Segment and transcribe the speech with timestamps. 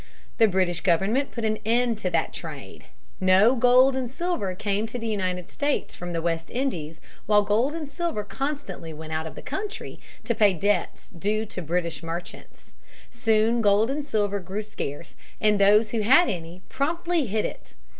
[0.39, 2.85] The British government put an end to that trade.
[3.19, 7.75] No gold and silver came to the United States from the West Indies while gold
[7.75, 12.73] and silver constantly went out of the country to pay debts due to British merchants.
[13.11, 17.75] Soon gold and silver grew scarce, and those who had any promptly hid it.